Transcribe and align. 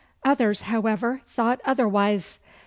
Others, 0.23 0.63
however, 0.63 1.21
thought 1.27 1.61
otherwise. 1.63 2.39